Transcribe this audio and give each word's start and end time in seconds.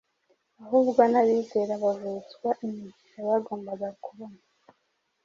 ahubwo 0.63 1.01
n’abizera 1.11 1.73
bavutswa 1.83 2.49
imigisha 2.65 3.19
bagombaga 3.27 3.87
kubona. 4.03 4.41